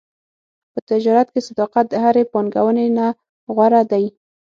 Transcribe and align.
په 0.73 0.79
تجارت 0.89 1.27
کې 1.33 1.41
صداقت 1.47 1.85
د 1.89 1.95
هرې 2.03 2.23
پانګونې 2.31 2.85
نه 2.97 3.07
غوره 3.55 3.81
دی. 3.91 4.05